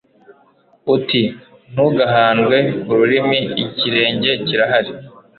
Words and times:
uti 0.95 1.21
«ntugahandwe 1.73 2.57
ku 2.83 2.91
rurimi, 2.99 3.39
ikirenge 3.63 4.31
kirahari» 4.45 4.91